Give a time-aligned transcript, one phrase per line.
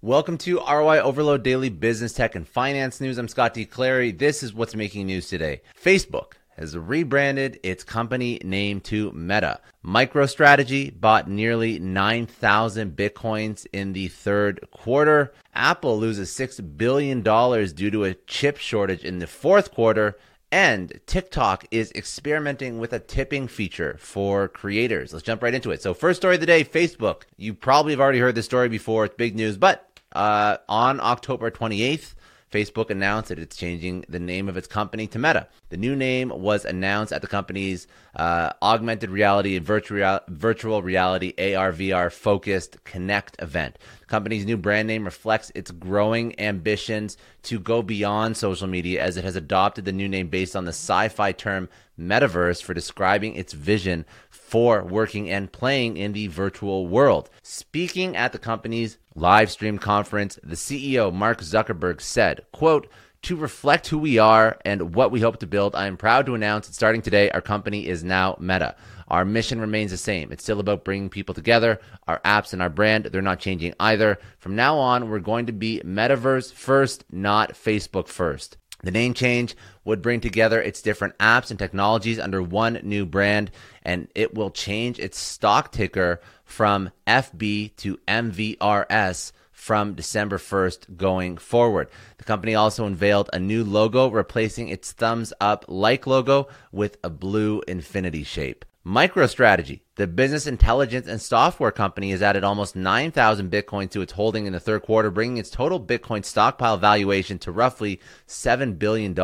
[0.00, 3.18] Welcome to ROI Overload Daily Business Tech and Finance News.
[3.18, 3.64] I'm Scott D.
[3.64, 4.12] Clary.
[4.12, 5.60] This is what's making news today.
[5.76, 9.60] Facebook has rebranded its company name to Meta.
[9.84, 15.32] MicroStrategy bought nearly 9,000 bitcoins in the third quarter.
[15.52, 20.16] Apple loses $6 billion due to a chip shortage in the fourth quarter.
[20.50, 25.12] And TikTok is experimenting with a tipping feature for creators.
[25.12, 25.82] Let's jump right into it.
[25.82, 27.24] So, first story of the day Facebook.
[27.36, 29.04] You probably have already heard this story before.
[29.04, 32.14] It's big news, but uh, on October 28th,
[32.50, 35.48] Facebook announced that it's changing the name of its company to Meta.
[35.68, 41.34] The new name was announced at the company's uh, augmented reality and virtual, virtual reality
[41.38, 43.78] AR/VR focused Connect event.
[44.00, 49.16] The company's new brand name reflects its growing ambitions to go beyond social media as
[49.18, 51.68] it has adopted the new name based on the sci fi term
[52.00, 57.28] metaverse for describing its vision for working and playing in the virtual world.
[57.42, 62.88] Speaking at the company's live stream conference, the CEO Mark Zuckerberg said, quote,
[63.22, 66.34] to reflect who we are and what we hope to build, I am proud to
[66.34, 68.76] announce that starting today, our company is now Meta.
[69.08, 70.30] Our mission remains the same.
[70.30, 71.80] It's still about bringing people together.
[72.06, 74.18] Our apps and our brand, they're not changing either.
[74.38, 78.56] From now on, we're going to be Metaverse first, not Facebook first.
[78.82, 83.50] The name change would bring together its different apps and technologies under one new brand,
[83.82, 91.36] and it will change its stock ticker from FB to MVRS from December 1st going
[91.36, 91.88] forward.
[92.18, 97.10] The company also unveiled a new logo replacing its thumbs up like logo with a
[97.10, 98.64] blue infinity shape.
[98.86, 104.46] MicroStrategy, the business intelligence and software company, has added almost 9,000 Bitcoin to its holding
[104.46, 109.14] in the third quarter, bringing its total Bitcoin stockpile valuation to roughly $7 billion.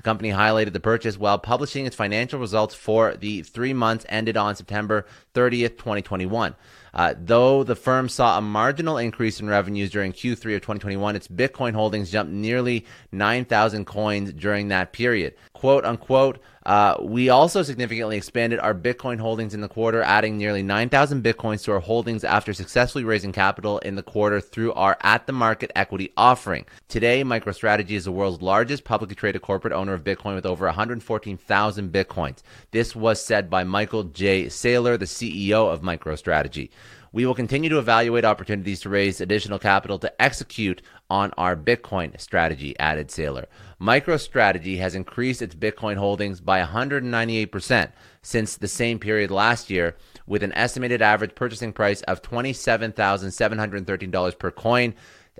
[0.00, 4.34] The company highlighted the purchase while publishing its financial results for the three months ended
[4.34, 6.54] on September 30th, 2021.
[6.94, 11.28] Uh, though the firm saw a marginal increase in revenues during Q3 of 2021, its
[11.28, 15.34] Bitcoin holdings jumped nearly 9,000 coins during that period.
[15.52, 20.62] Quote unquote, uh, we also significantly expanded our Bitcoin holdings in the quarter, adding nearly
[20.62, 25.26] 9,000 Bitcoins to our holdings after successfully raising capital in the quarter through our at
[25.26, 26.66] the market equity offering.
[26.88, 31.92] Today, MicroStrategy is the world's largest publicly traded corporate owner of Bitcoin with over 114,000
[31.92, 32.38] Bitcoins.
[32.70, 34.46] This was said by Michael J.
[34.46, 36.70] Saylor, the CEO of MicroStrategy.
[37.12, 40.80] We will continue to evaluate opportunities to raise additional capital to execute
[41.10, 43.46] on our Bitcoin strategy, added Saylor.
[43.80, 47.90] MicroStrategy has increased its Bitcoin holdings by 198%
[48.22, 49.96] since the same period last year,
[50.26, 54.94] with an estimated average purchasing price of $27,713 per coin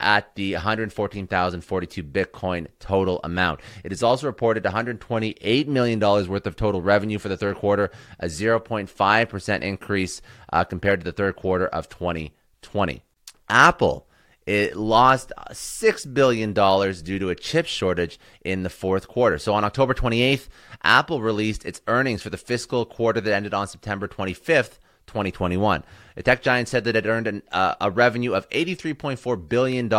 [0.00, 3.60] at the 114,042 Bitcoin total amount.
[3.84, 7.90] It is also reported $128 million worth of total revenue for the third quarter,
[8.20, 13.02] a 0.5% increase uh, compared to the third quarter of 2020.
[13.48, 14.06] Apple
[14.46, 19.38] it lost $6 billion due to a chip shortage in the fourth quarter.
[19.38, 20.48] So on October 28th,
[20.84, 24.78] Apple released its earnings for the fiscal quarter that ended on September 25th,
[25.08, 25.82] 2021.
[26.16, 29.90] The tech giant said that it earned an, uh, a revenue of $83.4 billion,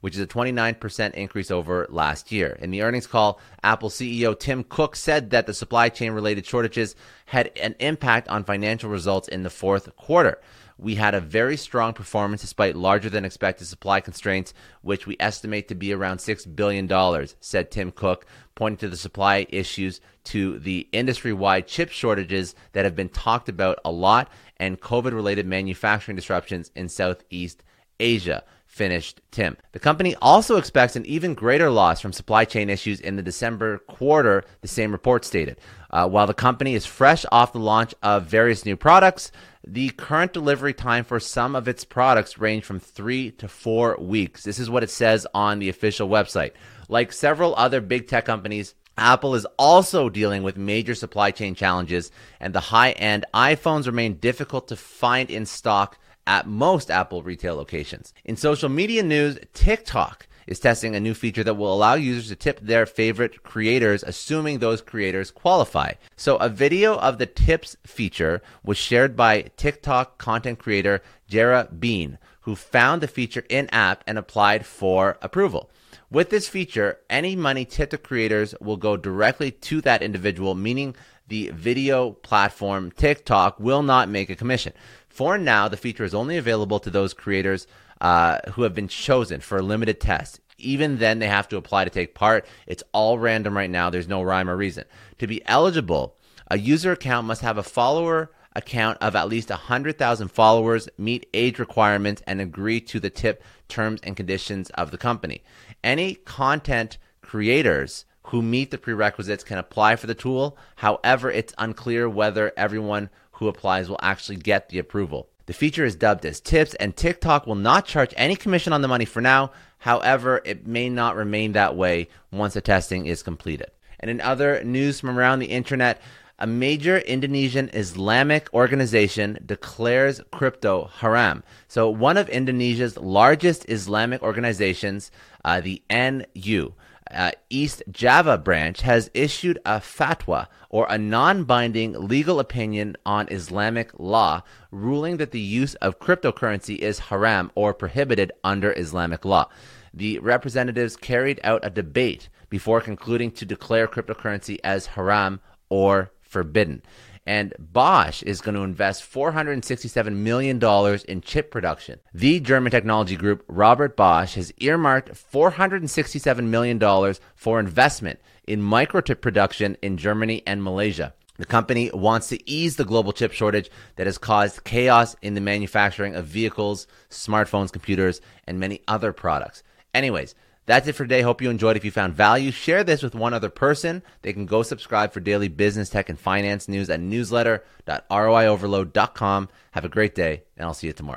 [0.00, 2.56] which is a 29% increase over last year.
[2.62, 6.96] In the earnings call, Apple CEO Tim Cook said that the supply chain related shortages
[7.26, 10.40] had an impact on financial results in the fourth quarter.
[10.78, 15.68] We had a very strong performance despite larger than expected supply constraints, which we estimate
[15.68, 20.88] to be around $6 billion, said Tim Cook, pointing to the supply issues to the
[20.90, 26.16] industry wide chip shortages that have been talked about a lot and COVID related manufacturing
[26.16, 27.62] disruptions in Southeast
[28.00, 29.56] Asia finished Tim.
[29.70, 33.78] The company also expects an even greater loss from supply chain issues in the December
[33.78, 35.60] quarter, the same report stated.
[35.90, 39.30] Uh, while the company is fresh off the launch of various new products,
[39.64, 44.42] the current delivery time for some of its products range from three to four weeks.
[44.42, 46.50] This is what it says on the official website.
[46.88, 52.10] Like several other big tech companies, Apple is also dealing with major supply chain challenges,
[52.40, 57.56] and the high end iPhones remain difficult to find in stock at most Apple retail
[57.56, 58.14] locations.
[58.24, 62.36] In social media news, TikTok is testing a new feature that will allow users to
[62.36, 65.92] tip their favorite creators, assuming those creators qualify.
[66.16, 72.18] So, a video of the tips feature was shared by TikTok content creator Jarrah Bean,
[72.42, 75.70] who found the feature in app and applied for approval.
[76.10, 80.94] With this feature, any money tipped to creators will go directly to that individual, meaning
[81.28, 84.74] the video platform TikTok will not make a commission.
[85.08, 87.66] For now, the feature is only available to those creators
[88.04, 90.38] uh, who have been chosen for a limited test.
[90.58, 92.44] Even then, they have to apply to take part.
[92.66, 93.88] It's all random right now.
[93.88, 94.84] There's no rhyme or reason.
[95.20, 96.14] To be eligible,
[96.50, 101.58] a user account must have a follower account of at least 100,000 followers, meet age
[101.58, 105.42] requirements, and agree to the tip terms and conditions of the company.
[105.82, 110.58] Any content creators who meet the prerequisites can apply for the tool.
[110.76, 115.30] However, it's unclear whether everyone who applies will actually get the approval.
[115.46, 118.88] The feature is dubbed as tips, and TikTok will not charge any commission on the
[118.88, 119.50] money for now.
[119.78, 123.70] However, it may not remain that way once the testing is completed.
[124.00, 126.00] And in other news from around the internet,
[126.38, 131.44] a major Indonesian Islamic organization declares crypto haram.
[131.68, 135.10] So, one of Indonesia's largest Islamic organizations,
[135.44, 136.72] uh, the NU,
[137.10, 143.28] uh, East Java branch has issued a fatwa or a non binding legal opinion on
[143.30, 149.48] Islamic law, ruling that the use of cryptocurrency is haram or prohibited under Islamic law.
[149.92, 156.82] The representatives carried out a debate before concluding to declare cryptocurrency as haram or forbidden.
[157.26, 160.62] And Bosch is going to invest $467 million
[161.08, 162.00] in chip production.
[162.12, 169.76] The German technology group, Robert Bosch, has earmarked $467 million for investment in microchip production
[169.80, 171.14] in Germany and Malaysia.
[171.36, 175.40] The company wants to ease the global chip shortage that has caused chaos in the
[175.40, 179.64] manufacturing of vehicles, smartphones, computers, and many other products.
[179.92, 181.20] Anyways, that's it for today.
[181.22, 181.76] Hope you enjoyed.
[181.76, 184.02] If you found value, share this with one other person.
[184.22, 189.48] They can go subscribe for daily business, tech, and finance news at newsletter.roioverload.com.
[189.72, 191.12] Have a great day, and I'll see you tomorrow.